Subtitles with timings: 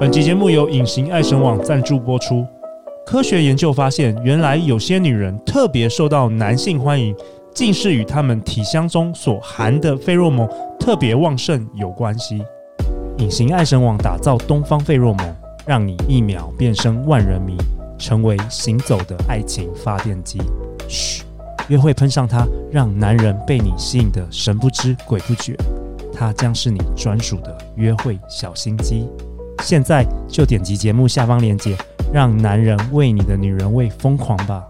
[0.00, 2.46] 本集节目由隐形爱神网赞助播出。
[3.04, 7.12] 科学研究发现，原来有些女人特别受到男性欢迎，
[7.52, 10.48] 竟是与她们体香中所含的费洛蒙
[10.78, 12.40] 特别旺盛有关系。
[13.16, 17.56] 隐形爱神网打造东方费洛蒙，让你一秒变身万人迷，
[17.98, 20.40] 成为行走的爱情发电机。
[20.86, 21.24] 嘘，
[21.66, 25.56] 约会喷上它，让男人被你吸引得神不知鬼不觉。
[26.14, 29.08] 它将是你专属的约会小心机。
[29.62, 31.76] 现在就点击节目下方链接，
[32.12, 34.62] 让男人为你的女人味疯狂吧！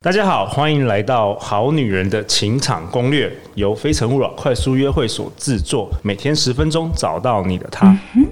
[0.00, 7.86] 大家好，欢迎来到《好女人的情场攻略》，由非诚勿扰快速约会所制作，每天十分钟，找到你的他。
[8.14, 8.26] 嗯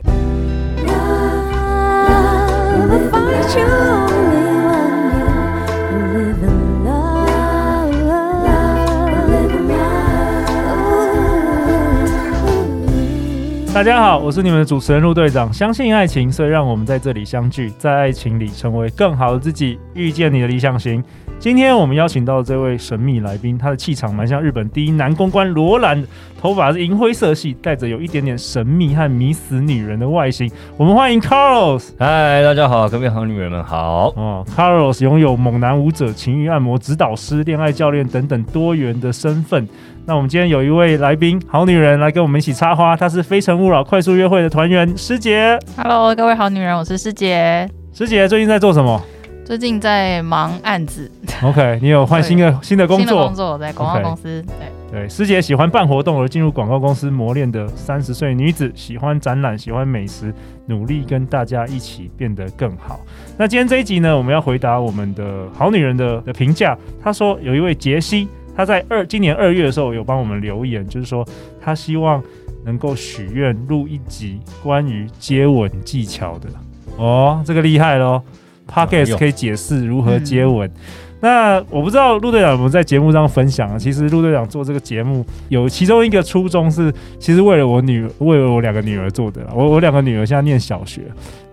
[13.75, 15.51] 大家好，我是你们的主持人陆队长。
[15.51, 21.03] 相信爱情，所以让我们在这里相聚，在爱情里成为更好的自己，遇见你的理想型。
[21.39, 26.05] 今天我们邀请到的这位神秘来宾，他的气场蛮像日本第一男公关罗兰，
[26.39, 30.49] 头发是银灰色系，带着有一点点神秘和迷死女人的外形。
[30.77, 31.89] 我们欢迎 Carlos。
[31.99, 34.13] 嗨，大家好，各位好女人们好。
[34.17, 39.67] 哦，Carlos 拥有猛男舞者、情欲按摩指导师、恋爱教练等等多元的身份。
[40.05, 45.57] 那我们今天有一位来宾，好女人来跟我们一起插花，她是非诚勿扰快速约会的团员师姐。
[45.77, 47.71] Hello，各位好女人，我是师姐。
[47.93, 49.01] 师姐最近在做什么？
[49.45, 51.09] 最近在忙案子。
[51.45, 53.07] OK，你有换新的新的工作？
[53.07, 54.45] 新的工作在广告公司。
[54.91, 60.35] 对对，师姐喜欢办活动而进入广告公司磨练的三十岁女子，喜欢展览，喜欢美食，
[60.67, 63.01] 努力跟大家一起变得更好。
[63.39, 66.77] 那今天这一集呢，我们要回答我们的好女人的的评价。
[67.01, 68.27] 她说有一位杰西。
[68.57, 71.27] 他在二今年二月的时候有帮我们留言，就是说
[71.61, 72.23] 他希望
[72.65, 76.49] 能够许愿录一集关于接吻技巧的
[76.97, 78.23] 哦，这个厉害喽
[78.71, 80.69] ，Podcast 可以解释如何接吻。
[80.69, 80.73] 嗯、
[81.21, 83.79] 那我不知道陆队长有没有在节目上分享啊？
[83.79, 89.41] 其实陆队长做这个节目有其中一个初衷是，其实为了我女，为了我两个女儿做的。
[89.55, 91.03] 我我两个女儿现在念小学，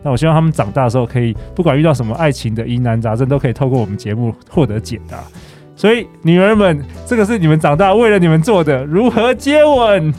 [0.04, 5.24] 那我希望他们长大的时候可以，不管遇到什么爱情的疑难杂症，都可以透过我们节目获得解答。
[5.80, 10.14] 所以，女儿们，这个是你们长大为了你们做的，如何接吻？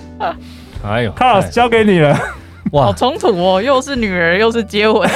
[0.83, 2.19] 哎呦，Carlos 交给你了。
[2.73, 5.07] 哇，好冲突哦，又是女儿，又是接吻。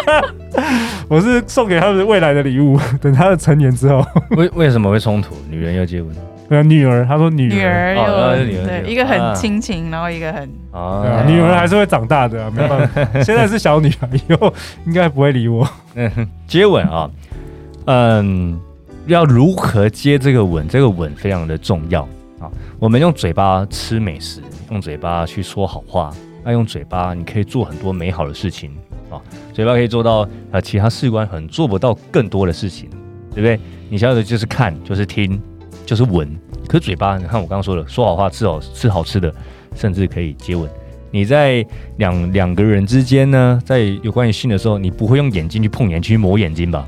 [1.08, 4.02] 我是送给他们未来的礼物， 等他们成年之后。
[4.30, 5.36] 为为什么会冲突？
[5.50, 6.10] 女人要接吻？
[6.48, 13.04] 对啊，女儿，他说女儿，女儿又、哦、对，一个很亲情，然后一个很啊，啊，女儿还是会长大的，没办法。
[13.22, 14.50] 现在是小女孩，以后
[14.86, 15.68] 应该不会理我。
[15.96, 16.10] 嗯，
[16.46, 17.10] 接吻啊，
[17.84, 18.58] 嗯。
[19.06, 20.66] 要如何接这个吻？
[20.68, 22.02] 这个吻非常的重要
[22.40, 22.50] 啊！
[22.78, 26.12] 我们用嘴巴吃美食，用嘴巴去说好话，
[26.44, 28.72] 那用嘴巴你可以做很多美好的事情
[29.10, 29.22] 啊！
[29.52, 32.90] 嘴巴可以做到啊，其他器官很做不到更多的事情，
[33.32, 33.58] 对不对？
[33.88, 35.40] 你想要的就是看，就是听，
[35.84, 36.28] 就是闻。
[36.66, 39.32] 可是嘴巴，你看我刚刚说的，说好话，吃好吃好吃的，
[39.76, 40.68] 甚至可以接吻。
[41.12, 41.64] 你在
[41.98, 46.86] 两两个人之间呢，在有关于性的时候，你不会用眼睛去碰眼睛，去抹眼睛吧？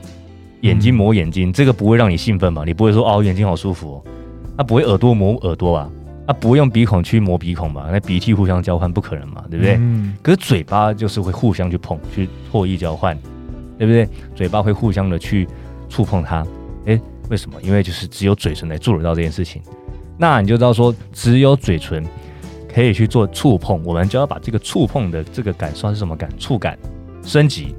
[0.62, 2.62] 眼睛磨眼睛，这个不会让你兴奋吧？
[2.66, 4.02] 你不会说哦，眼睛好舒服哦。
[4.56, 5.88] 他、啊、不会耳朵磨耳朵吧？
[6.26, 7.88] 他、啊、不会用鼻孔去磨鼻孔吧？
[7.92, 9.76] 那鼻涕互相交换不可能嘛，对不对？
[9.78, 10.16] 嗯。
[10.22, 13.16] 可是嘴巴就是会互相去碰，去唾液交换，
[13.78, 14.08] 对不对？
[14.34, 15.46] 嘴巴会互相的去
[15.88, 16.44] 触碰它。
[16.86, 17.56] 诶，为什么？
[17.62, 19.62] 因为就是只有嘴唇来做得到这件事情。
[20.16, 22.04] 那你就知道说，只有嘴唇
[22.74, 26.28] 可以去做触碰，我们就要把这个触碰的这个感受是什么感？
[26.36, 26.76] 触感
[27.22, 27.76] 升级。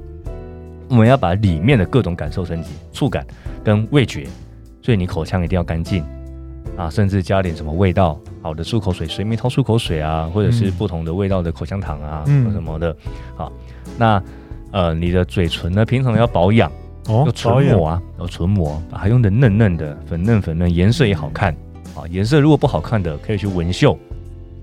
[0.90, 3.24] 我们要把里面的各种感受升级，触感
[3.64, 4.26] 跟味觉，
[4.82, 6.04] 所以你口腔一定要干净
[6.76, 12.94] 啊，甚至加点什么味道，好的漱口水，水蜜桃漱口水啊，或者是不同的味道的口香糖啊，嗯、什么的。
[13.36, 13.52] 好，
[13.96, 14.20] 那
[14.72, 16.70] 呃，你的嘴唇呢，平常要保养
[17.06, 21.54] 哦，有唇膜啊，有唇膜，把它用的嫩嫩的，粉嫩粉嫩，颜色也好看。
[21.94, 23.98] 啊，颜色如果不好看的，可以去纹绣。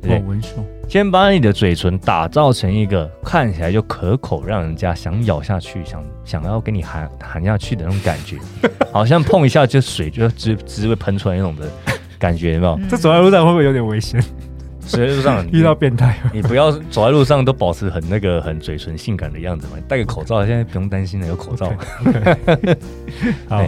[0.01, 0.49] 对，纹绣。
[0.87, 8.37] 先把你的嘴唇打造成一个看起来就可口，让人家想咬下去，想想要给你含含下去的那种感觉，
[8.91, 11.69] 好像碰一下就水就直直会喷出来那种的
[12.17, 12.79] 感觉，有没有？
[12.89, 14.21] 这走在路上会不会有点危险？
[14.79, 21.69] 走在路上 遇到变态，你不要走在路上都保持很那个很嘴唇性感的样子嘛，戴个口罩，现在不用担心了，有口罩。
[22.05, 22.77] Okay, okay.
[23.49, 23.65] 好。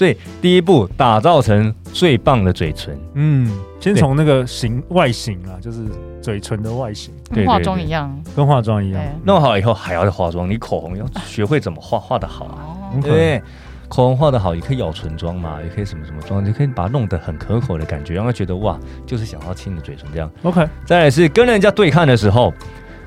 [0.00, 2.98] 所以第一步，打造成最棒的嘴唇。
[3.16, 3.46] 嗯，
[3.78, 5.84] 先从那个形外形啊，就是
[6.22, 9.02] 嘴唇的外形，跟化妆一样，跟化妆一样。
[9.26, 12.80] 弄好以后还要再化妆，你口红要学会怎么画，画的好啊。
[13.02, 13.42] 对，
[13.90, 20.30] 口红画的好，也可以咬唇妆嘛，也可以什么什么妆，就可以把它弄得很可口的感觉，让他觉得哇，就是想要亲你的嘴唇这样。
[20.44, 22.50] OK，再来是跟人家对看的时候，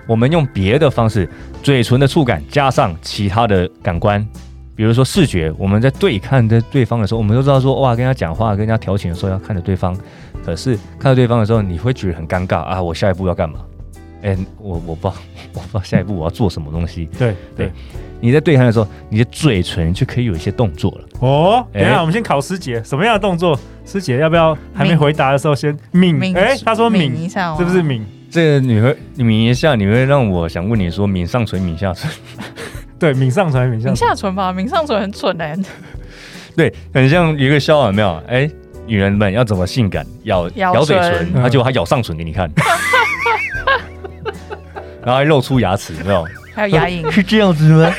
[0.06, 1.28] 我们用别的方式，
[1.64, 4.24] 嘴唇的触感加上其他的感官，
[4.76, 9.96] 比如说视觉，我们在对看的对方的时候，我们都知道说哇，跟人家讲话、跟人家调情的时候要看着对方，
[10.46, 13.60] 可是看着对方的时候，你会觉得很尴尬啊，我下一步要干嘛？
[14.24, 15.22] 哎、欸，我我不知道，
[15.54, 17.10] 我不知道下一步我要做什么东西。
[17.20, 17.70] 对对，
[18.22, 21.06] 你在对看的时候，你的嘴唇就可以有一些动作了。
[21.20, 23.60] 哦，等一下，欸、我们先考师姐，什么样的动作？
[23.86, 26.34] 师姐要不要还没回答的时候先抿？
[26.34, 28.02] 哎、欸，他说抿一下，是不是抿？
[28.32, 32.10] 这个你会抿一下，你会让我想问你说抿上唇、抿下唇？
[33.04, 35.60] 对，抿上唇、抿下抿下唇吧，抿上唇很蠢哎、欸。
[36.56, 38.14] 对，很像一个笑话，有没有？
[38.30, 38.52] 哎、欸，
[38.86, 40.08] 女人们要怎么性感？
[40.24, 42.50] 咬咬，咬嘴唇，他就他咬上唇给你看。
[45.04, 46.26] 然后还露出牙齿，有没有？
[46.56, 47.94] 还有牙龈， 是这样子吗？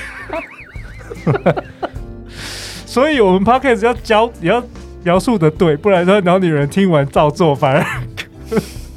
[2.86, 4.64] 所以，我们 podcast 要教，也要
[5.02, 7.84] 描述的对，不然说老女人听完照做，反而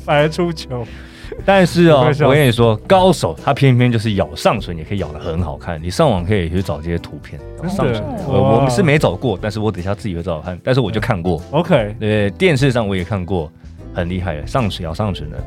[0.05, 0.87] 反而出糗。
[1.47, 5.81] 但是哦，我跟你说，高手他偏偏就是咬上唇，也可以咬得很好看。
[5.81, 7.39] 你上网可以去找这些图片，
[7.69, 8.03] 上唇。
[8.27, 10.59] 我我们是没找过，但是我等一下自己会找找看。
[10.61, 13.49] 但是我就看过，OK，对，电视上我也看过，
[13.93, 15.37] 很厉害的，上唇咬上唇的。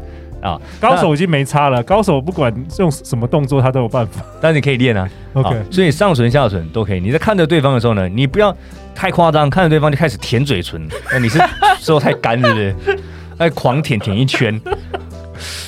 [0.41, 1.82] 啊，高手已经没差了。
[1.82, 4.25] 高手不管用什么动作，他都有办法。
[4.41, 5.55] 但是你可以练啊，OK。
[5.70, 7.00] 所以上唇、下唇都可以。
[7.00, 8.56] 你在看着对方的时候呢，你不要
[8.94, 10.81] 太夸张，看着对方就开始舔嘴唇。
[11.12, 11.38] 那你是
[11.79, 12.75] 说太干，是不是？
[13.37, 14.58] 哎，狂舔舔一圈。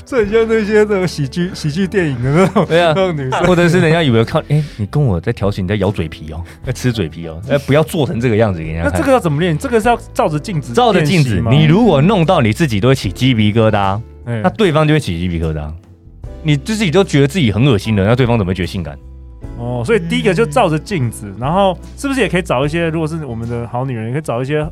[0.04, 8.92] 这很像那些那种喜剧喜剧电影的那种，对啊，那种女生，或者是人家以为看，哎，你跟我在调情，你在咬嘴皮哦， 在吃嘴皮哦，哎，不要做成这个样子给人家看。
[8.92, 9.56] 那这个要怎么练？
[9.56, 11.42] 这个是要照着镜子，照着镜子。
[11.50, 14.00] 你如果弄到你自己都会起鸡皮疙瘩。
[14.24, 15.68] 那对方就会起鸡皮疙瘩，
[16.44, 18.96] 你自己都觉得自己很恶心了，那对方怎么会觉得性感？
[19.58, 24.64] 哦，所以第一个就照着镜子，然后是不是也可以找一些，如果是我们的好女人，也可以找一些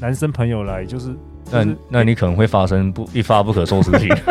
[0.00, 1.14] 男生朋友来，就是，
[1.50, 4.16] 那那你可能会发生不一发不可收拾的事情。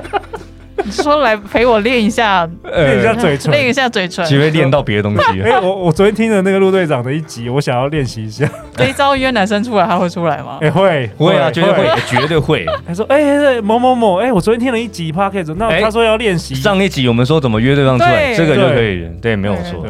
[0.88, 5.22] 你说来陪我练一下， 练一下嘴唇，练一下嘴唇，只会练到别的东西。
[5.42, 8.48] 哎，我我昨天听了那个陆队长的一集，我想要练习一下。
[8.76, 10.60] 这一招约男生出来，他会出来吗？
[10.62, 12.66] 哎，会会啊，绝对会，绝对会。
[12.88, 16.54] 他说，哎，某某某，哎，我昨天听了一集 Podcast，那他说要练习。
[16.54, 19.84] 上一集我们说怎么约对方出来，这个就可以，对，没有错。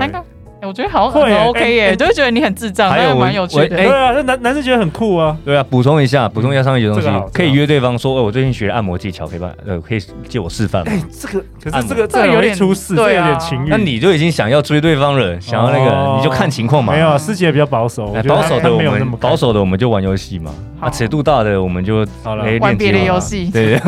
[0.65, 3.67] 我觉得好很 OK 耶，就会觉得你很智障，还有蛮有趣的。
[3.69, 5.35] 对啊，那男男生觉得很酷啊。
[5.45, 10.91] 对啊，补充一下，补充一下上一集东西，可以约对方说，我最近学按摩技巧，可以帮呃，可以借我示范吗？
[10.93, 13.69] 哎，这个可是这个这个有点出事，对，有点情欲。
[13.69, 16.93] 那你就已经想要追对方了，想要那个，你就看情况嘛。
[16.93, 20.51] 没有，师姐比较保守，保守的我们保守的我们就玩游戏嘛。
[20.79, 23.49] 啊，尺度大的我们就好了， 玩别的游戏。
[23.51, 23.79] 对，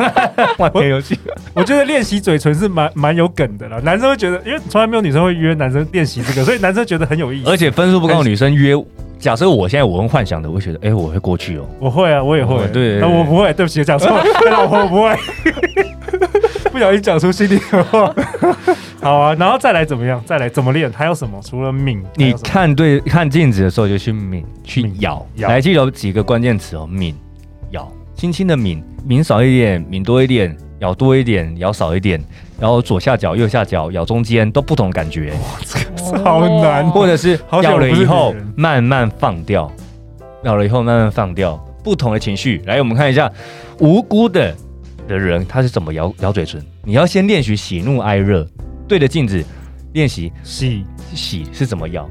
[0.58, 1.18] 玩别的游戏。
[1.54, 7.50] 我觉得练习嘴唇是蛮蛮有梗的啦，男生会觉得，因为从来没有女生会约男生练习这个，所以男生觉得很有意思。
[7.50, 8.74] 而且分数不高的女生约，
[9.20, 11.66] 假设我现在我用幻想的，我会觉得，哎，我会过去哦。
[11.80, 12.66] 我会啊，我也会。
[12.70, 14.10] 对，我不会，对不起，讲错，
[14.50, 15.16] 老婆不会，
[16.78, 18.14] 不小心讲出心里的话。
[19.02, 20.22] 好啊，然后再来怎么样？
[20.28, 20.92] 再来怎么练？
[20.92, 21.42] 还有什么？
[21.44, 25.26] 除了抿，你看对看镜子的时候就去抿，去咬。
[25.38, 27.16] 来记有几个关键词哦，抿、
[27.72, 30.56] 咬，轻轻的抿，抿少一点，抿多一点。
[30.80, 32.24] 咬多一点，咬少一点，
[32.60, 35.32] 然后左下角、右下角，咬中间都不同感觉。
[35.32, 35.80] 哇，这
[36.14, 36.88] 个好难。
[36.92, 39.72] 或者是咬了以后慢慢放掉，
[40.44, 42.62] 咬了以后慢慢放掉，不同的情绪。
[42.68, 43.28] 来，我们看一下
[43.80, 44.56] 无辜的
[45.08, 46.64] 的人他是怎么咬咬嘴唇。
[46.84, 48.48] 你要先练习喜怒哀乐，
[48.88, 49.44] 对着镜子
[49.94, 52.08] 练习喜喜是怎么咬。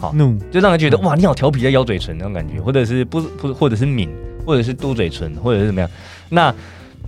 [0.00, 4.08] 好，怒就让人觉得哇，你好调皮在咬嘴唇那种感觉，或者是不不，或者是抿，
[4.46, 5.90] 或者是嘟嘴唇，或者是怎么样。
[6.28, 6.54] 那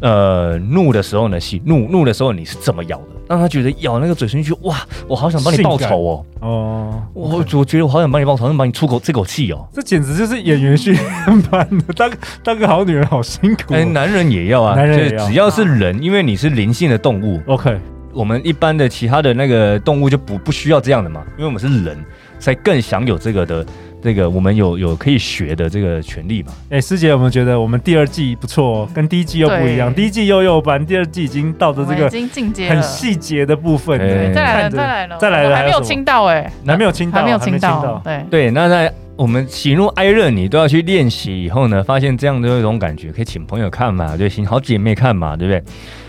[0.01, 3.07] 呃，怒的时候呢，喜怒怒的时候你是怎么咬的？
[3.31, 6.27] 让他觉得咬那个嘴唇去，哇，我好想帮你报仇哦！
[6.41, 9.69] 哦，我我觉得我好想帮你报仇，想帮你出口这口气哦！
[9.73, 12.11] 这简直就是演员训练班的，当
[12.43, 13.73] 当个好女人好辛苦。
[13.73, 17.41] 哎，男人也要啊，男人也要，只要是人，因为你是灵性的动物。
[17.47, 17.79] OK，
[18.13, 21.97] 我们一般的其他的那个动物就不不需要这样的嘛，因为我们是人，
[22.41, 23.65] 才更享有这个的。
[24.03, 26.53] 这个我们有有可以学的这个权利嘛？
[26.71, 28.89] 哎，师姐有没有觉得我们第二季不错哦？
[28.95, 33.99] 跟第一季又不一样，第一季幼幼班，第二季已经到了这个已经进阶很细节的部分。
[33.99, 38.01] 对，再来了，再来了，再来了，还没有亲到哎，还没有亲到，还没有亲到。
[38.05, 45.63] 对对，那在我们喜怒哀乐你都要去练习以后呢，发现这样的一种感觉，可以请朋友看嘛，对，请好姐妹看嘛，对不对？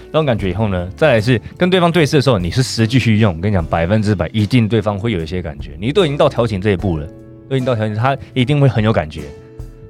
[0.05, 5.71] 这种感觉以后呢，再来是跟对方对视的时候，你是实际去用，我跟你讲，百分之百一定对方会有一些感觉。
[5.79, 7.07] 你都已经到调情这一步了。
[7.51, 9.23] 对你到条件，他一定会很有感觉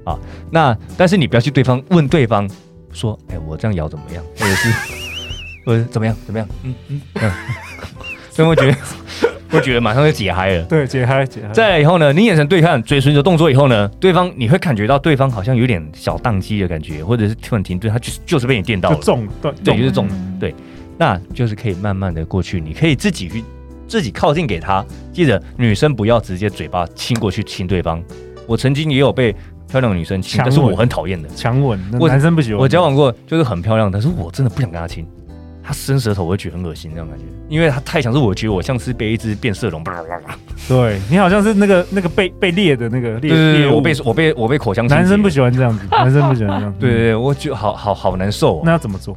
[0.02, 0.18] 啊。
[0.50, 2.50] 那但是你不要去对方问对方
[2.92, 4.24] 说，哎，我这样咬怎么样？
[4.36, 4.68] 或者是，
[5.64, 6.16] 或者怎么样？
[6.26, 6.48] 怎么样？
[6.64, 7.30] 嗯嗯嗯，
[8.32, 8.76] 所以我觉得
[9.48, 10.64] 会觉得马上就解嗨了。
[10.64, 11.52] 对，解嗨，解嗨。
[11.52, 20.08] 再来以后呢，你眼神对看，嘴唇的动作以后呢，对方你会感觉到对方好像有点小宕机的感觉，或者是突然停顿，他就就是被你电到了，中，对，对，就是中，
[20.40, 20.52] 对，
[20.98, 23.44] 那就是可以慢慢的过去，你可以自己去
[23.92, 24.82] 自己靠近给他。
[25.12, 28.02] 记得女生不要直接嘴巴亲过去亲对方。
[28.46, 29.36] 我曾经也有被
[29.68, 32.58] 漂亮的女生亲，但是我很讨厌的强吻，我男生不喜欢。
[32.62, 35.06] 我交往过就是很漂亮，但是我真的不想跟她亲。
[35.62, 39.84] 他伸舌头，我会觉得很恶心，那种感觉，因为他太强，是我觉得我像是被一只变色龙，
[40.66, 44.86] 对你好像是那个那个被被猎的那个猎，对对对，我被我被我被口腔。
[44.86, 46.74] 男生不喜欢这样子，男生不喜欢这样。
[46.80, 48.60] 对 对对，我觉得好好好难受。
[48.60, 49.14] 哦那要怎么做？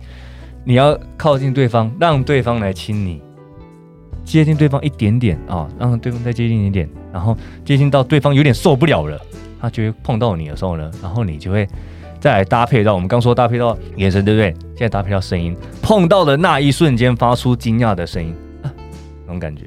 [0.65, 3.21] 你要靠近对方，让对方来亲你，
[4.25, 9.17] 接近对方一点点啊，让对方再接近一点点，然后接近到对方有点受不了了，
[9.61, 11.65] 他就会碰到你的时候呢，然后你就会。
[12.17, 14.51] 再来搭配到我们刚说搭配到眼神，对不对？
[14.69, 18.73] 现在搭配到声音，碰到的那一瞬间发出惊讶的声音，啊，
[19.27, 19.65] 那种感觉。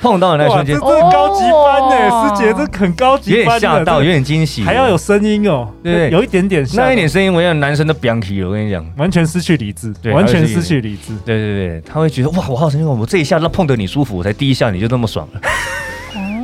[0.00, 15.40] 碰到的那一瞬间，这是高级班呢，师姐，这很高级，有点吓到，有点惊喜，还要有声音哦，对对，有一点点，那一点声音，我让男生都飙气了，我跟你讲，完全失去理智，对，完全失去理智，对对对，他会觉得哇，我好神奇，我这一下那碰得你舒服，我才第一下你就那么爽了。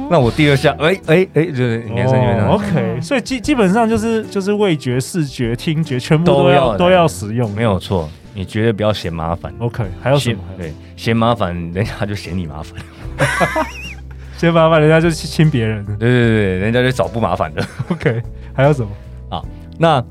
[0.09, 2.49] 那我第二下，哎哎哎，就是男生就这样。
[2.49, 8.09] OK，所以基基本上就是就是味觉、视觉、听觉全部都要都要使用，没有错。
[8.33, 9.53] 你绝对不要嫌麻烦。
[9.59, 10.39] OK，还有什么？
[10.59, 12.81] 对，嫌麻烦，人家就嫌你麻烦。
[14.37, 15.85] 嫌麻烦，人家就去亲别人。
[15.85, 17.67] 对对对，人家就找不麻烦的。
[17.89, 18.91] OK，还有什么？
[19.31, 19.43] 啊，
[19.79, 20.05] 那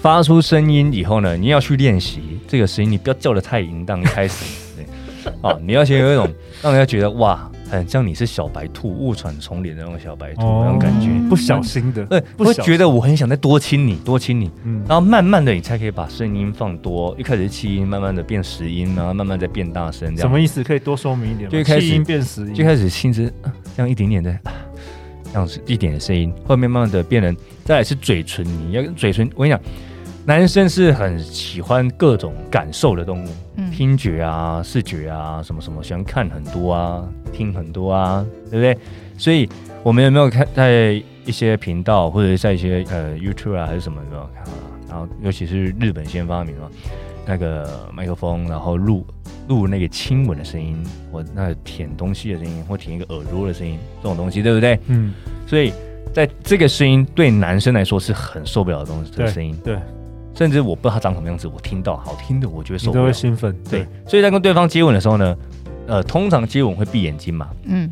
[0.00, 4.00] 发出声音以后呢，你要去练习这个声音，你不要叫的太淫荡。
[4.00, 4.44] 一开始，
[4.76, 6.28] 对，啊，你要先有一种
[6.62, 7.50] 让人家觉得哇。
[7.70, 20.28] 很像你是小白兔误闯丛林的那种小白兔那种感觉，不小心的，对，会觉得我很想再多亲你，多亲你，嗯，然后慢慢的你才可以把声音放多，一开始是气音，慢慢的变实音，然后慢慢再变大声，这样。
[20.28, 20.64] 什么意思？
[20.64, 21.50] 可以多说明一点吗？
[21.50, 23.32] 就一开始气音变实音，就开始亲自
[23.76, 24.38] 这样一点点的，
[25.24, 29.60] 这样子一点的声音，后面慢慢的变成，再来是嘴唇，你要跟嘴唇，我跟你讲。
[30.28, 38.76] 男生是很喜欢各种感受的动物，嗯，听觉啊、视觉啊，什么什么，喜欢看很多啊，听很多啊，对不对？
[39.16, 39.48] 所以
[39.82, 44.60] 我们有没有看在一些频道，或者在一些呃 YouTube 啊，还是什么有没有看啊？
[44.86, 46.70] 然后尤其是日本先发明了
[47.24, 49.06] 那个麦克风，然后录
[49.48, 50.76] 录那个亲吻的声音，
[51.10, 54.78] 或那舔东西的声音，或舔一个耳朵的声音，这种东西，对不对？
[54.88, 55.14] 嗯。
[55.46, 55.72] 所以
[56.12, 59.78] 在这个声音对男生来说是很受不了的东西，这个声音，对。
[60.38, 63.52] 甚至我不知道他长什么样子，我听到好听的，我觉得受不了，都会兴奋。
[63.68, 65.36] 对，所以在跟对方接吻的时候呢，
[65.88, 67.90] 呃，通常接吻会闭眼睛嘛，嗯，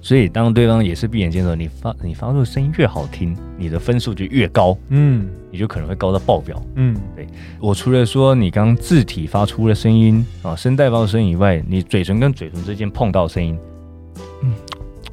[0.00, 7.26] 所以当对方也是闭眼睛的时候，你发你发出的声音越好听，你的分数就越高，嗯，你就可能会高到爆表，嗯，对。
[7.60, 13.58] 我除了说你刚字体发出的声音啊，声带发出声音以外，你嘴唇跟嘴唇之间碰到声音，
[14.42, 14.54] 嗯，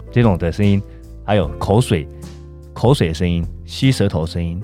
[0.09, 0.81] 这种的声音，
[1.25, 2.07] 还有口水
[2.71, 4.57] 口水的声音，吸舌头声音。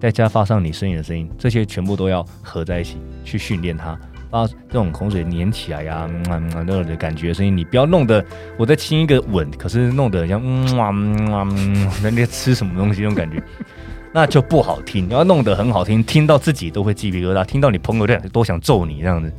[0.00, 3.98] 再加发上你声音的声音，这些全部都要合在一起去训练它，
[4.30, 8.24] 把这种口水粘起来呀、啊，嗯嗯嗯、那种的感觉声音，你不要弄得
[8.56, 13.42] 我在亲一个吻，可是弄得像嗯啊嗯嗯，人家吃什么东西那种感觉，
[14.14, 15.08] 那就不好听。
[15.08, 19.32] 你要弄得很好听，听到自己都会鸡皮疙瘩，听到你朋友都想揍你这样子。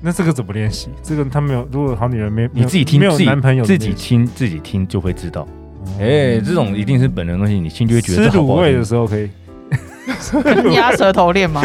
[0.00, 0.88] 那这个怎么练习？
[1.02, 5.46] 这个他没有，如果好女人没你自己听，没有男朋友自己亲自己听就会知道。
[5.98, 9.30] 哎、欸，这种一定是本能的东西，你听就会觉得吃卤味的时候可以。
[10.74, 11.62] 压舌头练吗？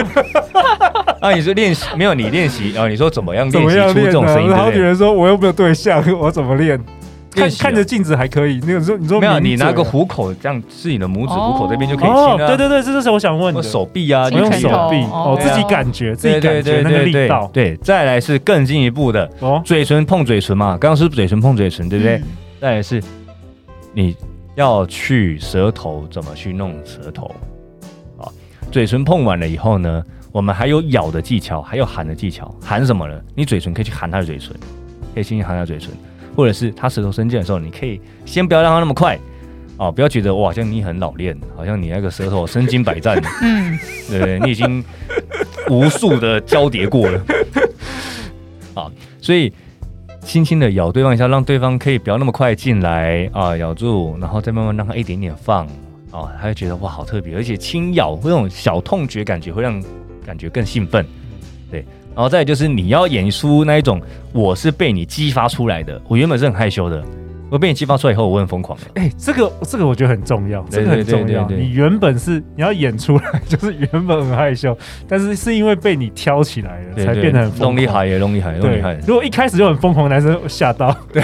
[1.20, 2.14] 啊，你说练习没有？
[2.14, 2.88] 你练习啊？
[2.88, 4.50] 你说怎么样练习出这种声音？
[4.50, 6.80] 然后女人说：“我又没有对象，我怎么练？
[7.32, 9.40] 看看着镜子还可以。”那个说你说没有？
[9.40, 12.48] 你拿个虎口这样，是你的拇指虎口这边就可以亲了。
[12.48, 13.62] 对对对，这就是我想问的。
[13.62, 17.50] 手臂啊，用手臂哦，自己感觉，自己感觉那个力道。
[17.54, 22.22] 对，再来是更进一步的哦，嘴唇碰嘴唇嘛，刚刚是嘴唇碰嘴唇，对不对？
[22.62, 23.02] 再来是
[23.94, 24.16] 你
[24.56, 27.30] 要去舌头，怎么去弄舌头？
[28.72, 32.54] 嘴唇碰完了以后呢，我们还有咬的技巧，还有含的技巧。
[32.62, 33.20] 含什么呢？
[33.36, 34.54] 你嘴唇可以去含他的嘴唇，
[35.14, 35.90] 可以轻轻含他嘴唇，
[36.36, 39.18] 或者是他舌头伸进的时候，你可以先不要让他那么快
[39.78, 44.40] 哦，不要觉得哇，好像你很老练，好像你那个舌头身经百战，嗯，对对？
[44.42, 44.84] 你已经
[45.70, 47.22] 无数的交叠过了，
[48.76, 49.52] 啊，所以
[50.22, 55.68] 轻轻的咬对方一下，让对方可以不要那么快进来啊，咬住，然后再慢慢让他一点点放。
[56.12, 59.84] 哦，他会觉得哇，好特别，而且轻咬那种小痛觉感觉会让
[60.26, 61.06] 感觉更兴奋，
[61.70, 61.86] 对。
[62.16, 64.02] 然后再就是你要演出那一种，
[64.34, 67.02] 我是被你激发出来的，我原本是很害羞的，
[67.50, 68.86] 我被你激发出来以后，我很疯狂的。
[68.96, 71.48] 哎、欸，这个这个我觉得很重要，这个很重要。
[71.50, 74.78] 你原本是你要演出来， 就是原本很害羞，
[75.08, 77.60] 但是是因为被你挑起来了，才变得很。
[77.60, 78.98] 弄厉害耶弄厉害，弄厉害。
[79.06, 81.22] 如果一开始就很疯狂，男生吓到，对，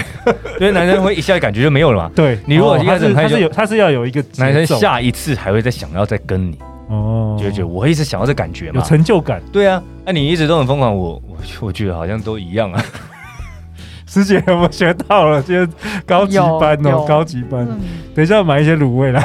[0.60, 2.10] 因为男生会一下感觉就没有了嘛。
[2.16, 9.40] 对，你如果一开始他是有，他是要有一个男生下一次还会再想要再跟你哦，就觉得我一直想要这感觉嘛，有成就感。
[9.52, 12.84] 对啊，那你一直都很疯狂，我我我觉得好像都一样啊。
[14.16, 15.42] 师姐有没有学到了？
[15.42, 15.68] 今天
[16.06, 17.68] 高级班哦，高级班。
[18.14, 19.22] 等一下买一些卤味来。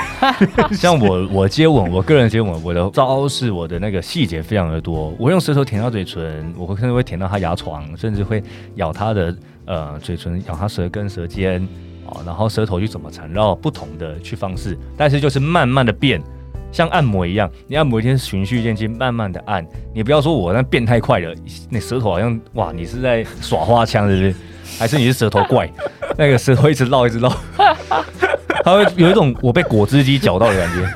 [0.73, 5.15] 像 我，我接吻，我个人接吻，我的招式，我的那个细节非常的多。
[5.17, 8.43] 我用舌头舔到嘴唇，我会甚至会舔到他牙床，甚至会
[8.75, 9.33] 咬他的
[9.63, 11.65] 呃嘴唇，咬他舌根、舌尖
[12.05, 16.21] 啊，然后舌头去怎么缠绕不同的去方式，但是就是慢慢的变，
[16.69, 19.65] 像按摩一样，你按摩一天循序渐进，慢慢的按。
[19.93, 21.33] 你不要说我那变太快了，
[21.69, 24.35] 那舌头好像哇，你是在耍花枪，是不是？
[24.79, 25.69] 还是你是舌头怪，
[26.17, 27.31] 那个舌头一直绕一直绕，
[28.63, 30.87] 它会有一种我被果汁机搅到的感觉。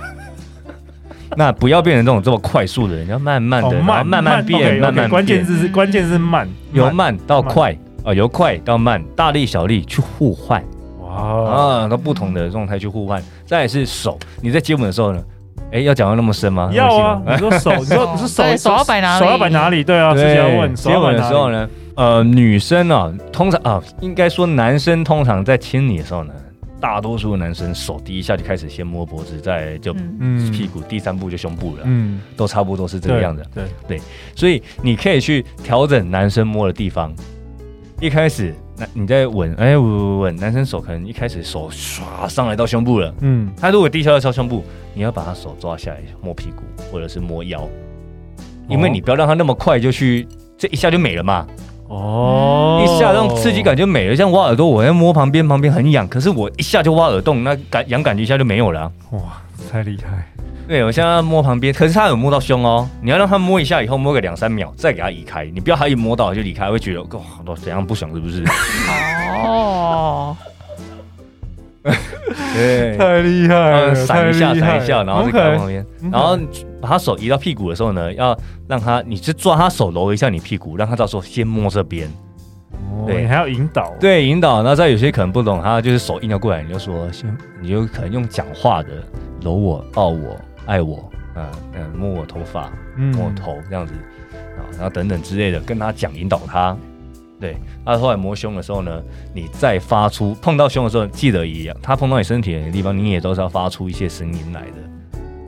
[1.38, 5.10] 那不要变成这种这么快速的人，要慢慢的，哦、慢慢慢变，慢慢。
[5.10, 10.64] 关键字是关键是慢，由慢到快啊、呃，由快到慢，大力小力去互换。
[11.02, 13.22] 哇啊，都不同的状态去互换。
[13.46, 15.22] 再来是手，你在接吻的时候呢？
[15.74, 16.70] 哎，要讲到那么深吗？
[16.72, 17.22] 要啊。
[17.28, 19.26] 你说手，你说你是手， 手要摆哪里？
[19.26, 19.84] 手要摆哪里？
[19.84, 20.74] 对啊，直接要问。
[20.74, 21.68] 接吻的时候呢？
[21.96, 26.34] 呃，女生啊，通常啊，应该说男生通常在亲你的时候呢，
[26.80, 33.42] 大多数男生手第一下就开始先摸脖子，再就屁股，嗯、第三步就胸部了，嗯，都差不多是这个样子。
[33.54, 34.02] 对对，对，
[34.36, 37.14] 所以你可以去调整男生摸的地方。
[38.02, 47.66] 一开始，那你在吻，哎，吻吻吻，男生手可能一开始手唰上来到胸部了，嗯，他如果第一下要敲胸部，你要把他手抓下来摸屁股或者是摸腰，
[48.68, 51.48] 因为你不要让他那么快就去，这一下就没了嘛。
[51.88, 58.92] 哦，一下让刺激感就没了，像挖耳朵，我在摸旁边，旁边很痒，可是我一下就挖耳洞，那感痒感觉一下就没有了，啊。
[59.12, 59.20] 哇，
[59.72, 60.28] 太厉害！
[60.68, 68.44] 对，我现在摸旁边，可是他有摸到胸哦，你要让他摸一下，以后摸个两三秒，再给他移开，你不要他一摸到就离开，会觉得哇，都怎样不爽是不是？
[69.46, 70.36] 哦，
[72.56, 76.12] 对，太厉害了，闪一下，闪一下，然后再看旁边，okay.
[76.12, 76.40] 然后。
[76.86, 78.38] 把他手移到屁股的时候呢，要
[78.68, 82.08] 让他，你是抓他手揉一下你屁股，让他到时候先摸这边。
[82.92, 83.92] 哦，对，你还要引导。
[84.00, 84.62] 对，引导。
[84.62, 88.90] 那再有些可能不懂，他就是手硬要过来，你就说先，你就可能用讲话的
[89.42, 93.96] 揉我、抱我、爱我，嗯嗯，摸我头发、摸我头这样子
[94.56, 96.78] 啊，然后等等之类的，跟他讲引导他。
[97.40, 99.02] 对，他后来摸胸的时候呢，
[99.34, 104.78] 你再发出碰到胸的时候，记得一样，他碰到你身体的地方，你也都是要发出一些声音来的。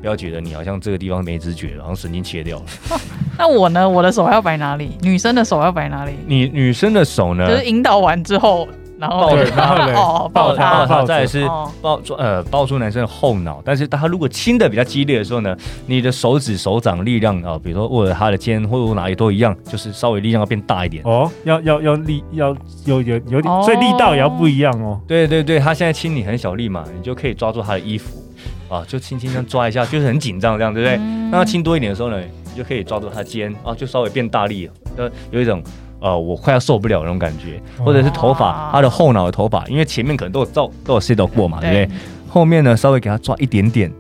[0.02, 2.66] 不要觉得你好像这个地方没知觉，然后神经切掉了。
[3.38, 3.88] 那我呢？
[3.88, 4.98] 我的手要摆哪里？
[5.02, 6.14] 女生的手要摆哪里？
[6.26, 7.48] 你女生的手呢？
[7.48, 8.68] 就是引导完之后，
[9.00, 11.48] 然后抱着他，哦，抱他，抱他，再是
[11.82, 13.62] 抱住呃抱住男生的后脑。
[13.64, 15.56] 但是他如果亲的比较激烈的时候呢，
[15.86, 21.30] 你的手指手掌力量啊，比如说握着他的肩或者哪里都一样，就是稍微力量要变大一点哦。
[21.44, 22.56] 要要要力要
[22.86, 25.00] 有有有点，所以力道也要不一样哦。
[25.08, 28.24] 对对对，他现在亲你很小力嘛，你就可以抓住他的衣服。
[28.70, 30.98] 啊，就轻轻这样抓一下，就是很紧张这样，对不对？
[31.32, 35.62] 那他亲多一点的时候呢，你就可以抓住他肩啊，就稍微变大力了，呃，有一种
[36.00, 41.90] 呃，我快要受不了那种感觉，或者是头发，他的后脑的头发，因为前面可能都有照都有 set 过嘛，对不对？
[42.30, 43.92] 后面呢，稍微给他抓一点点，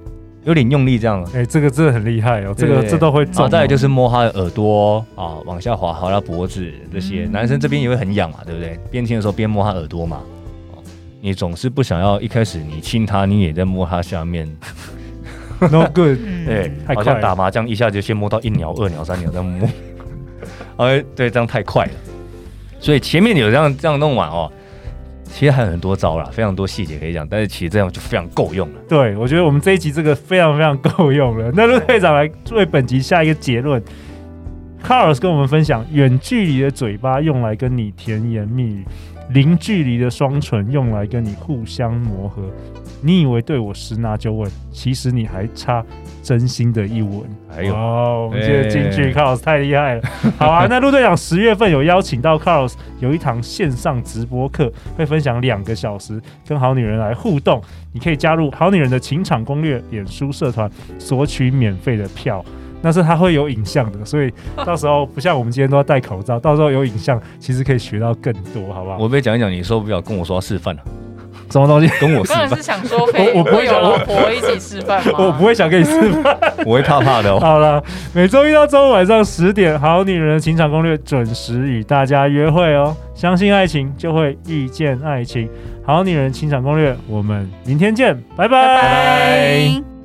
[0.43, 1.25] 有点用力这样。
[1.33, 3.23] 哎，这个真的很厉害哦，这个这都会。
[3.23, 8.77] 然后再来就是摸他的耳朵啊，往下滑，滑到脖子这些，男生这边也会很痒嘛，对不对？
[8.91, 10.21] 边亲的时候边摸他耳朵嘛。
[11.21, 14.47] 你总是不想要一开始你亲他，你也在摸他下面，
[15.59, 19.67] no good，对，好像打麻将一下就先摸到一鸟、二鸟、三鸟再摸，
[20.77, 21.91] 哎，对，这样太快了。
[22.79, 24.51] 所以前面有这样这样弄完哦，
[25.25, 28.75] 其实还有很多招啦，非常多细节可以讲，但是其实这样就非常够用了。
[28.87, 31.51] 对，我觉得我们这一集这个非常非常够用了。
[31.55, 33.81] 那陆队长来作为本集下一个结论
[34.87, 38.85] ，Carlos 跟我们分享远距离的嘴巴用来跟你甜言蜜语。
[39.31, 42.43] 零距离的双唇用来跟你互相磨合，
[43.01, 45.83] 你以为对我十拿九稳，其实你还差
[46.23, 47.23] 真心的一吻。
[47.53, 50.01] 哎呦，我们这个金句，Carlos 太厉害了。
[50.37, 57.61] 好啊， 那陆队长十月份有邀请到 Carlos 有一堂线上直播课，会分享两个小时，跟好女人来互动。
[57.91, 62.41] 你可以加入好女人的情场攻略脸书社团，索取免费的票。
[62.81, 64.31] 那是他会有影像的，所以
[64.65, 68.97] 到时候不像我们今天都要戴口罩，到时候有影像，其实可以学到更多，好不好？
[68.99, 70.81] 我被讲一讲，你受不了，跟我说要示范了。
[71.49, 71.87] 什么东西？
[71.99, 72.41] 跟我示范？
[72.41, 75.13] 当然是想说，我我不会有老婆一起示范吗？
[75.17, 77.39] 我不会想跟你示范，我会怕怕的哦。
[77.41, 77.81] 好了，
[78.13, 82.95] 每周一到周五晚上十点，《好女人的情场攻略》准时与大家约会哦。
[83.15, 85.49] 相信爱情，就会遇见爱情。
[85.85, 88.49] 好女人情场攻略，我们明天见，拜拜。
[88.49, 89.96] 拜拜。